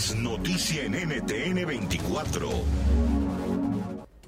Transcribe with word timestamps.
Noticia 0.00 0.84
en 0.84 0.92
NTN 0.92 1.66
24. 1.66 2.48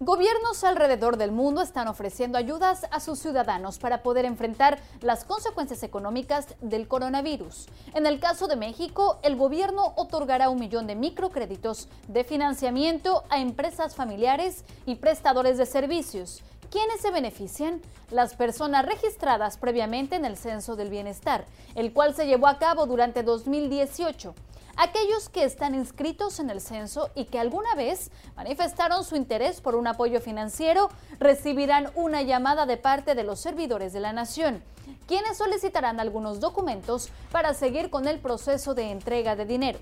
Gobiernos 0.00 0.64
alrededor 0.64 1.16
del 1.16 1.30
mundo 1.30 1.62
están 1.62 1.86
ofreciendo 1.86 2.38
ayudas 2.38 2.86
a 2.90 2.98
sus 2.98 3.20
ciudadanos 3.20 3.78
para 3.78 4.02
poder 4.02 4.24
enfrentar 4.24 4.80
las 5.00 5.24
consecuencias 5.24 5.84
económicas 5.84 6.56
del 6.60 6.88
coronavirus. 6.88 7.68
En 7.94 8.06
el 8.06 8.18
caso 8.18 8.48
de 8.48 8.56
México, 8.56 9.20
el 9.22 9.36
gobierno 9.36 9.92
otorgará 9.94 10.50
un 10.50 10.58
millón 10.58 10.88
de 10.88 10.96
microcréditos 10.96 11.88
de 12.08 12.24
financiamiento 12.24 13.22
a 13.30 13.38
empresas 13.38 13.94
familiares 13.94 14.64
y 14.86 14.96
prestadores 14.96 15.56
de 15.56 15.66
servicios. 15.66 16.42
¿Quiénes 16.72 17.00
se 17.00 17.12
benefician? 17.12 17.80
Las 18.10 18.34
personas 18.34 18.86
registradas 18.86 19.56
previamente 19.56 20.16
en 20.16 20.24
el 20.24 20.36
Censo 20.36 20.74
del 20.74 20.90
Bienestar, 20.90 21.44
el 21.76 21.92
cual 21.92 22.16
se 22.16 22.26
llevó 22.26 22.48
a 22.48 22.58
cabo 22.58 22.86
durante 22.86 23.22
2018 23.22 24.34
aquellos 24.76 25.28
que 25.28 25.44
están 25.44 25.74
inscritos 25.74 26.40
en 26.40 26.50
el 26.50 26.60
censo 26.60 27.10
y 27.14 27.24
que 27.26 27.38
alguna 27.38 27.74
vez 27.74 28.10
manifestaron 28.36 29.04
su 29.04 29.16
interés 29.16 29.60
por 29.60 29.74
un 29.74 29.86
apoyo 29.86 30.20
financiero 30.20 30.88
recibirán 31.18 31.90
una 31.94 32.22
llamada 32.22 32.66
de 32.66 32.76
parte 32.76 33.14
de 33.14 33.24
los 33.24 33.40
servidores 33.40 33.92
de 33.92 34.00
la 34.00 34.12
nación, 34.12 34.62
quienes 35.06 35.38
solicitarán 35.38 36.00
algunos 36.00 36.40
documentos 36.40 37.10
para 37.30 37.54
seguir 37.54 37.90
con 37.90 38.08
el 38.08 38.18
proceso 38.18 38.74
de 38.74 38.90
entrega 38.90 39.36
de 39.36 39.44
dinero. 39.44 39.78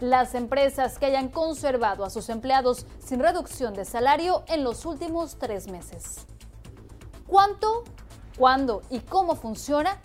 Las 0.00 0.34
empresas 0.34 0.98
que 0.98 1.06
hayan 1.06 1.28
conservado 1.28 2.04
a 2.04 2.10
sus 2.10 2.28
empleados 2.28 2.86
sin 2.98 3.20
reducción 3.20 3.72
de 3.74 3.84
salario 3.84 4.44
en 4.46 4.62
los 4.62 4.84
últimos 4.84 5.38
tres 5.38 5.68
meses. 5.68 6.26
¿Cuánto, 7.26 7.84
cuándo 8.36 8.82
y 8.90 9.00
cómo 9.00 9.36
funciona? 9.36 9.98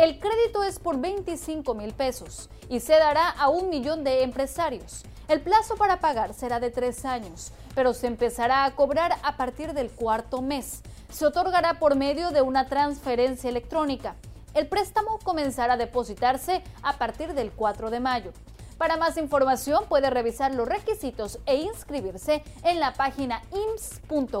El 0.00 0.18
crédito 0.18 0.64
es 0.64 0.78
por 0.78 0.98
25 0.98 1.74
mil 1.74 1.92
pesos 1.92 2.48
y 2.70 2.80
se 2.80 2.94
dará 2.94 3.28
a 3.28 3.50
un 3.50 3.68
millón 3.68 4.02
de 4.02 4.22
empresarios. 4.22 5.04
El 5.28 5.42
plazo 5.42 5.76
para 5.76 6.00
pagar 6.00 6.32
será 6.32 6.58
de 6.58 6.70
tres 6.70 7.04
años, 7.04 7.52
pero 7.74 7.92
se 7.92 8.06
empezará 8.06 8.64
a 8.64 8.74
cobrar 8.74 9.18
a 9.22 9.36
partir 9.36 9.74
del 9.74 9.90
cuarto 9.90 10.40
mes. 10.40 10.80
Se 11.10 11.26
otorgará 11.26 11.78
por 11.78 11.96
medio 11.96 12.30
de 12.30 12.40
una 12.40 12.66
transferencia 12.66 13.50
electrónica. 13.50 14.16
El 14.54 14.68
préstamo 14.68 15.18
comenzará 15.22 15.74
a 15.74 15.76
depositarse 15.76 16.62
a 16.82 16.94
partir 16.94 17.34
del 17.34 17.52
4 17.52 17.90
de 17.90 18.00
mayo. 18.00 18.32
Para 18.78 18.96
más 18.96 19.18
información 19.18 19.84
puede 19.86 20.08
revisar 20.08 20.54
los 20.54 20.66
requisitos 20.66 21.40
e 21.44 21.56
inscribirse 21.56 22.42
en 22.62 22.80
la 22.80 22.94
página 22.94 23.42
ims.gov.mx. 23.52 24.40